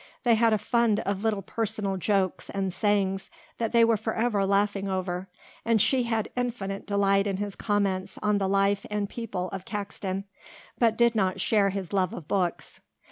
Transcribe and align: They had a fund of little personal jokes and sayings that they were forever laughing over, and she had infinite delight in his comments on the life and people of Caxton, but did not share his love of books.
They 0.23 0.33
had 0.33 0.51
a 0.51 0.57
fund 0.57 0.99
of 1.01 1.23
little 1.23 1.43
personal 1.43 1.95
jokes 1.95 2.49
and 2.49 2.73
sayings 2.73 3.29
that 3.59 3.71
they 3.71 3.85
were 3.85 3.97
forever 3.97 4.47
laughing 4.47 4.87
over, 4.89 5.29
and 5.63 5.79
she 5.79 6.01
had 6.05 6.27
infinite 6.35 6.87
delight 6.87 7.27
in 7.27 7.37
his 7.37 7.55
comments 7.55 8.17
on 8.23 8.39
the 8.39 8.49
life 8.49 8.83
and 8.89 9.07
people 9.07 9.47
of 9.49 9.63
Caxton, 9.63 10.23
but 10.79 10.97
did 10.97 11.13
not 11.13 11.39
share 11.39 11.69
his 11.69 11.93
love 11.93 12.13
of 12.13 12.27
books. 12.27 12.81